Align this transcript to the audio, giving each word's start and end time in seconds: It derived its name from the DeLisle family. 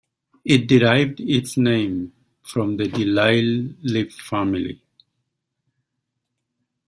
It 0.43 0.65
derived 0.67 1.19
its 1.19 1.57
name 1.57 2.13
from 2.41 2.77
the 2.77 2.85
DeLisle 2.87 4.07
family. 4.11 4.81